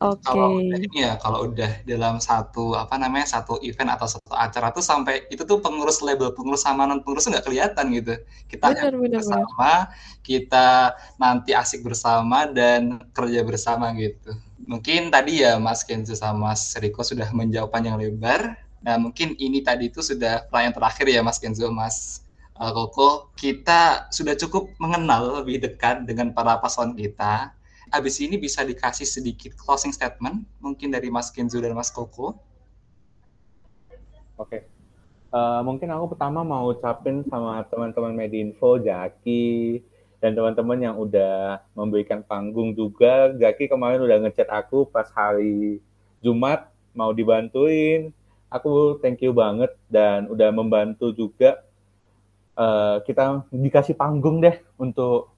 [0.02, 0.26] Oke.
[0.26, 4.82] Kalau ini ya kalau udah dalam satu apa namanya satu event atau satu acara tuh
[4.82, 8.18] sampai itu tuh pengurus label pengurus sama non pengurus nggak kelihatan gitu.
[8.50, 10.20] Kita bener, bener, bersama, bener.
[10.26, 14.34] kita nanti asik bersama dan kerja bersama gitu.
[14.66, 18.58] Mungkin tadi ya Mas Kenzo sama Mas Riko sudah menjawab panjang lebar.
[18.82, 22.23] Nah mungkin ini tadi itu sudah pertanyaan terakhir ya Mas Kenzo, Mas
[22.58, 27.50] uh, Koko, kita sudah cukup mengenal lebih dekat dengan para paslon kita.
[27.90, 32.34] Habis ini bisa dikasih sedikit closing statement, mungkin dari Mas Kenzo dan Mas Koko.
[34.34, 34.60] Oke, okay.
[35.30, 39.78] uh, eh, mungkin aku pertama mau ucapin sama teman-teman Medinfo, Jaki,
[40.18, 43.30] dan teman-teman yang udah memberikan panggung juga.
[43.38, 45.78] Jaki kemarin udah ngechat aku pas hari
[46.18, 46.66] Jumat
[46.98, 48.10] mau dibantuin.
[48.50, 51.62] Aku thank you banget dan udah membantu juga
[52.58, 55.34] uh, kita dikasih panggung deh untuk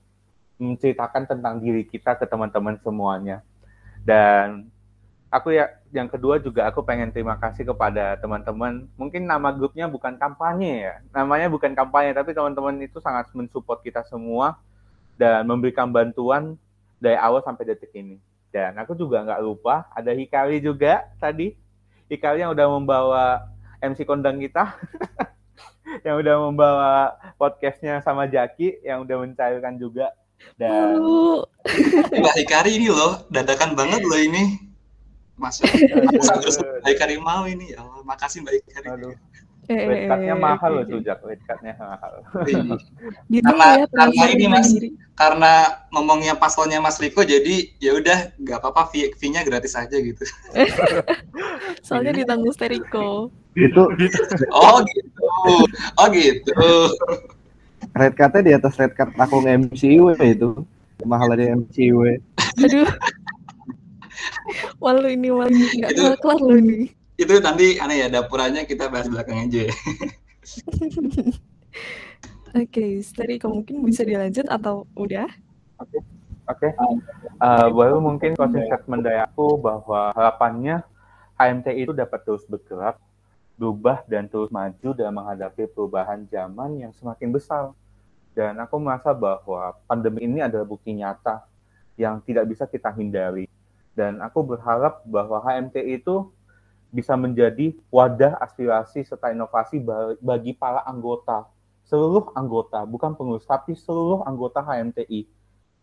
[0.56, 3.44] menceritakan tentang diri kita ke teman-teman semuanya.
[4.06, 4.70] Dan
[5.28, 8.88] aku ya yang kedua juga aku pengen terima kasih kepada teman-teman.
[8.96, 10.94] Mungkin nama grupnya bukan kampanye ya.
[11.12, 14.56] Namanya bukan kampanye tapi teman-teman itu sangat mensupport kita semua
[15.20, 16.56] dan memberikan bantuan
[16.96, 18.16] dari awal sampai detik ini.
[18.48, 21.52] Dan aku juga nggak lupa ada Hikari juga tadi.
[22.08, 23.24] Hikari yang udah membawa
[23.82, 24.72] MC kondang kita.
[26.02, 26.92] yang udah membawa
[27.38, 30.12] podcastnya sama Jaki yang udah mencairkan juga.
[30.60, 31.00] Dan
[32.20, 34.60] Mbak Hikari ini loh dadakan banget loh ini.
[35.36, 37.72] Masuk Mbak Hikari mau ini.
[37.72, 38.88] Ya makasih Mbak Hikari.
[38.92, 39.14] Aduh.
[39.66, 42.12] Eh, cardnya mahal loh tuh Jak, cardnya mahal.
[43.32, 44.70] Gitu karena ya, karena ini mas,
[45.18, 45.52] karena
[45.90, 50.22] ngomongnya paslonnya Mas Riko, jadi ya udah nggak apa-apa fee-nya gratis aja gitu.
[51.86, 53.34] Soalnya ditanggung Steriko.
[53.56, 53.82] Gitu.
[54.52, 55.26] Oh gitu,
[55.96, 56.70] oh gitu.
[57.96, 60.52] red card di atas red card aku MCW itu
[61.04, 62.20] mahal dari MCW
[62.60, 62.88] aduh
[64.82, 69.08] malu ini malu nggak kelar kelar lo ini itu nanti aneh ya dapurannya kita bahas
[69.08, 69.74] belakang aja ya
[72.56, 75.28] Oke, okay, mungkin bisa dilanjut atau udah?
[75.76, 76.00] Oke, okay.
[76.48, 76.68] oke.
[76.72, 76.72] Okay.
[77.36, 80.80] Uh, baru mungkin closing statement dari aku bahwa harapannya
[81.36, 82.96] HMT itu dapat terus bergerak,
[83.60, 87.76] berubah dan terus maju dalam menghadapi perubahan zaman yang semakin besar.
[88.32, 91.44] Dan aku merasa bahwa pandemi ini adalah bukti nyata
[92.00, 93.44] yang tidak bisa kita hindari.
[93.92, 96.32] Dan aku berharap bahwa HMT itu
[96.96, 99.84] bisa menjadi wadah aspirasi serta inovasi
[100.24, 101.44] bagi para anggota.
[101.84, 105.28] Seluruh anggota, bukan pengurus, tapi seluruh anggota HMTI,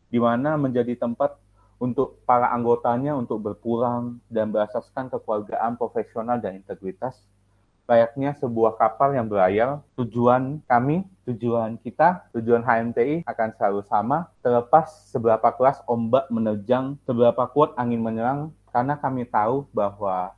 [0.10, 1.38] di mana menjadi tempat
[1.80, 7.23] untuk para anggotanya untuk berpulang dan berasaskan kekeluargaan profesional dan integritas,
[7.88, 15.08] layaknya sebuah kapal yang berlayar, tujuan kami, tujuan kita, tujuan HMTI akan selalu sama, terlepas
[15.12, 20.36] seberapa keras ombak menerjang, seberapa kuat angin menyerang, karena kami tahu bahwa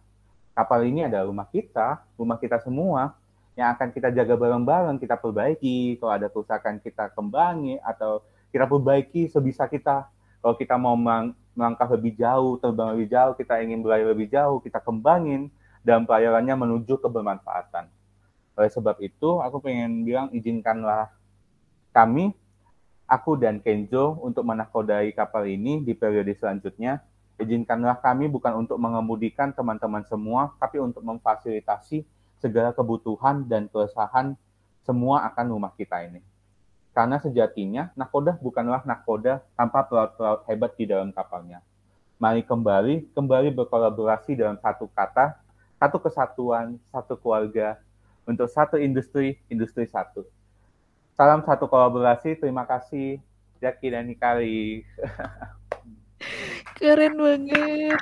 [0.56, 3.14] kapal ini adalah rumah kita, rumah kita semua,
[3.60, 6.00] yang akan kita jaga bareng-bareng, kita perbaiki.
[6.00, 10.08] Kalau ada kerusakan kita kembangi atau kita perbaiki sebisa kita.
[10.40, 14.80] Kalau kita mau melangkah lebih jauh, terbang lebih jauh, kita ingin berlayar lebih jauh, kita
[14.80, 15.52] kembangin
[15.84, 17.88] dan pelayarannya menuju kebermanfaatan.
[18.56, 21.12] Oleh sebab itu, aku pengen bilang izinkanlah
[21.92, 22.36] kami,
[23.08, 27.04] aku dan Kenzo untuk menakodai kapal ini di periode selanjutnya.
[27.36, 32.08] Izinkanlah kami bukan untuk mengemudikan teman-teman semua, tapi untuk memfasilitasi
[32.40, 34.40] segala kebutuhan dan keresahan
[34.88, 36.24] semua akan rumah kita ini.
[36.96, 41.60] Karena sejatinya nakoda bukanlah nakoda tanpa pelaut-pelaut hebat di dalam kapalnya.
[42.16, 45.36] Mari kembali, kembali berkolaborasi dalam satu kata,
[45.76, 47.76] satu kesatuan, satu keluarga,
[48.24, 50.24] untuk satu industri, industri satu.
[51.20, 53.20] Salam satu kolaborasi, terima kasih
[53.60, 54.88] Jaki dan Nikari.
[56.76, 58.00] Keren banget.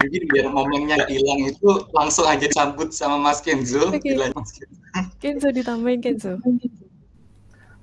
[0.00, 3.92] Jadi biar momennya hilang itu langsung aja disambut sama Mas Kenzo.
[3.92, 4.16] Okay.
[5.20, 6.40] Kenzo ditambahin Kenzo.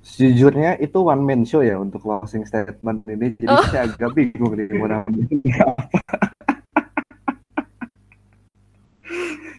[0.04, 3.64] Sejujurnya itu one man show ya untuk closing statement ini, jadi oh.
[3.72, 5.88] saya agak bingung nih mau nambahin apa.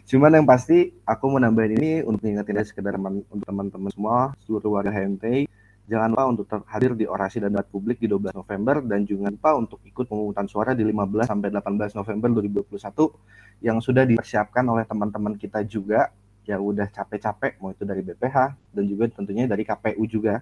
[0.06, 4.94] Cuman yang pasti aku mau nambahin ini untuk ingetin sekedar untuk teman-teman semua seluruh warga
[4.94, 5.50] HMT
[5.86, 9.52] Jangan lupa untuk hadir di orasi dan debat publik di 12 November dan jangan lupa
[9.54, 15.38] untuk ikut pemungutan suara di 15 sampai 18 November 2021 yang sudah dipersiapkan oleh teman-teman
[15.38, 16.10] kita juga
[16.50, 18.38] yang udah capek-capek mau itu dari BPH
[18.74, 20.42] dan juga tentunya dari KPU juga.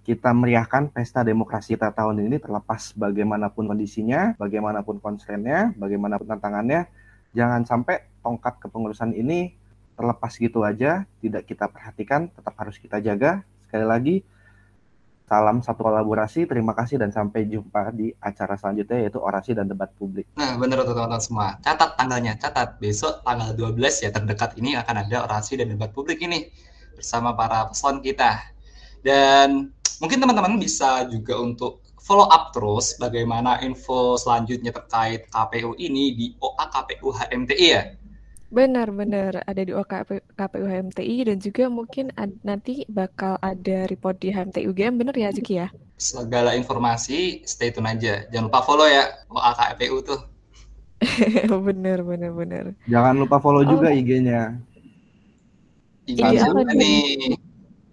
[0.00, 6.88] Kita meriahkan pesta demokrasi kita tahun ini terlepas bagaimanapun kondisinya, bagaimanapun konsennya, bagaimanapun tantangannya,
[7.36, 9.52] jangan sampai tongkat kepengurusan ini
[9.92, 13.44] terlepas gitu aja, tidak kita perhatikan, tetap harus kita jaga.
[13.68, 14.16] Sekali lagi,
[15.30, 19.86] Salam satu kolaborasi, terima kasih dan sampai jumpa di acara selanjutnya yaitu orasi dan debat
[19.94, 20.26] publik.
[20.34, 21.54] Nah, benar teman-teman semua.
[21.62, 22.82] Catat tanggalnya, catat.
[22.82, 26.50] Besok tanggal 12 ya terdekat ini akan ada orasi dan debat publik ini
[26.98, 28.42] bersama para peson kita.
[29.06, 29.70] Dan
[30.02, 36.26] mungkin teman-teman bisa juga untuk follow up terus bagaimana info selanjutnya terkait KPU ini di
[36.42, 37.82] OA KPU HMTI ya.
[38.50, 44.34] Benar-benar ada di OKP, KPU HMTI dan juga mungkin ad, nanti bakal ada report di
[44.34, 45.70] HMTI UGM, benar ya Ziki ya?
[46.02, 48.26] Segala informasi stay tune aja.
[48.34, 50.20] Jangan lupa follow ya OA KPU tuh.
[51.70, 52.64] bener, bener, bener.
[52.90, 53.70] Jangan lupa follow oh.
[53.70, 54.58] juga IG-nya.
[56.10, 57.38] IG-nya apa nih?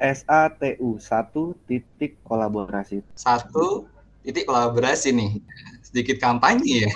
[0.02, 3.06] SATU, satu titik kolaborasi.
[3.14, 3.86] Satu
[4.26, 5.38] titik kolaborasi nih.
[5.86, 6.92] Sedikit kampanye ya.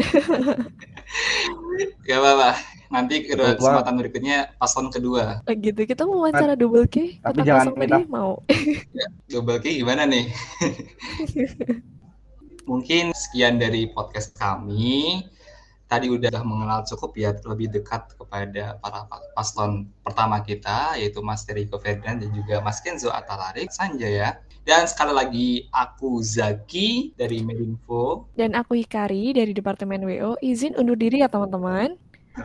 [2.06, 2.50] Gak apa-apa
[2.90, 5.46] nanti kesempatan berikutnya paslon kedua.
[5.46, 7.22] Oh, gitu kita mau wawancara double K.
[7.22, 8.42] Tapi jangan minta mau.
[8.98, 10.26] ya, double K gimana nih?
[12.70, 15.22] Mungkin sekian dari podcast kami.
[15.90, 21.82] Tadi udah mengenal cukup ya lebih dekat kepada para paslon pertama kita yaitu Mas Teriko
[21.82, 24.38] Ferdinand dan juga Mas Kenzo Atalarik Sanjaya.
[24.62, 28.30] Dan sekali lagi aku Zaki dari Medinfo.
[28.38, 30.38] Dan aku Hikari dari Departemen WO.
[30.38, 31.98] Izin undur diri ya teman-teman.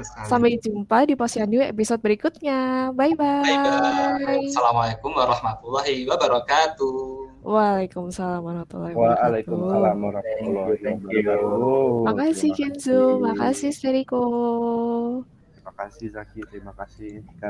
[0.03, 2.91] Sampai jumpa di Posyandu episode berikutnya.
[2.91, 4.49] Bye-bye.
[4.51, 6.95] Assalamualaikum warahmatullahi wabarakatuh.
[7.45, 9.21] Waalaikumsalam warahmatullahi wabarakatuh.
[9.21, 12.09] Waalaikumsalam warahmatullahi wabarakatuh.
[12.09, 14.23] Makasih Kenzo, makasih Steriko.
[15.53, 17.25] Terima kasih Zaki, terima kasih.